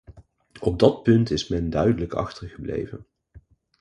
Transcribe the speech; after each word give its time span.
Op 0.61 0.79
dat 0.79 1.03
punt 1.03 1.29
is 1.31 1.47
men 1.47 1.69
duidelijk 1.69 2.13
achtergebleven. 2.13 3.05